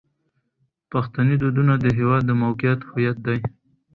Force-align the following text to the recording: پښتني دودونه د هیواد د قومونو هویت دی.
پښتني 0.91 1.35
دودونه 1.41 1.73
د 1.79 1.85
هیواد 1.97 2.23
د 2.25 2.31
قومونو 2.39 2.85
هویت 2.89 3.17
دی. 3.27 3.39